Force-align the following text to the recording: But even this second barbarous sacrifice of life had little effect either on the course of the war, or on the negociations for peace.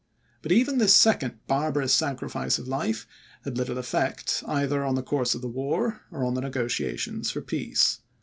But 0.41 0.51
even 0.51 0.79
this 0.79 0.95
second 0.95 1.35
barbarous 1.45 1.93
sacrifice 1.93 2.57
of 2.57 2.67
life 2.67 3.05
had 3.43 3.55
little 3.55 3.77
effect 3.77 4.43
either 4.47 4.83
on 4.83 4.95
the 4.95 5.03
course 5.03 5.35
of 5.35 5.41
the 5.43 5.47
war, 5.47 6.01
or 6.09 6.23
on 6.25 6.33
the 6.33 6.41
negociations 6.41 7.29
for 7.29 7.41
peace. 7.41 7.99